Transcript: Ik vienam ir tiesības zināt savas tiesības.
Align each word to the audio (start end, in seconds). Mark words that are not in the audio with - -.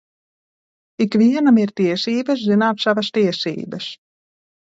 Ik 1.05 1.17
vienam 1.23 1.59
ir 1.65 1.73
tiesības 1.81 2.41
zināt 2.47 2.83
savas 2.87 3.13
tiesības. 3.19 3.93